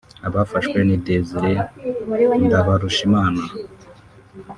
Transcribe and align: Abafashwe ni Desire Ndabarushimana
Abafashwe 0.27 0.79
ni 0.87 0.97
Desire 1.07 1.55
Ndabarushimana 2.45 3.43